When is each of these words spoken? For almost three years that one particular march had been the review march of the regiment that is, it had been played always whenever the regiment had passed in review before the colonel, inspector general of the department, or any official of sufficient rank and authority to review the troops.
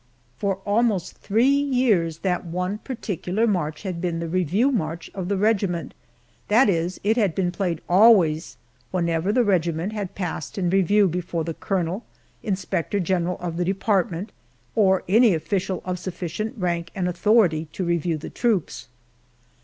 For 0.39 0.55
almost 0.65 1.17
three 1.19 1.45
years 1.45 2.17
that 2.25 2.43
one 2.43 2.79
particular 2.79 3.45
march 3.45 3.83
had 3.83 4.01
been 4.01 4.17
the 4.17 4.27
review 4.27 4.71
march 4.71 5.11
of 5.13 5.27
the 5.29 5.37
regiment 5.37 5.93
that 6.47 6.69
is, 6.69 6.99
it 7.03 7.17
had 7.17 7.35
been 7.35 7.51
played 7.51 7.81
always 7.87 8.57
whenever 8.89 9.31
the 9.31 9.43
regiment 9.43 9.93
had 9.93 10.15
passed 10.15 10.57
in 10.57 10.71
review 10.71 11.07
before 11.07 11.43
the 11.43 11.53
colonel, 11.53 12.03
inspector 12.41 12.99
general 12.99 13.37
of 13.39 13.57
the 13.57 13.63
department, 13.65 14.31
or 14.73 15.03
any 15.07 15.35
official 15.35 15.83
of 15.85 15.99
sufficient 15.99 16.57
rank 16.57 16.89
and 16.95 17.07
authority 17.07 17.67
to 17.73 17.83
review 17.83 18.17
the 18.17 18.31
troops. 18.31 18.87